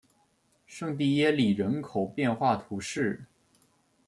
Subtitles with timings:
[0.65, 3.23] 圣蒂耶里人口变化图示